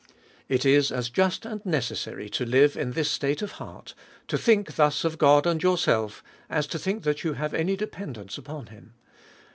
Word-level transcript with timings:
It 0.49 0.65
is 0.65 0.91
as 0.91 1.11
just 1.11 1.45
and 1.45 1.63
necessary 1.63 2.27
to 2.31 2.43
live 2.43 2.75
in 2.75 2.93
this 2.93 3.11
state 3.11 3.43
of 3.43 3.51
heart, 3.61 3.93
to 4.29 4.35
think 4.35 4.73
thus 4.75 5.03
of 5.05 5.19
God 5.19 5.45
and 5.45 5.61
yourself, 5.61 6.23
as 6.49 6.65
to 6.73 6.79
think 6.79 7.03
that 7.03 7.23
you 7.23 7.33
have 7.33 7.53
any 7.53 7.75
dependence 7.75 8.35
upon 8.35 8.65
him. 8.65 8.95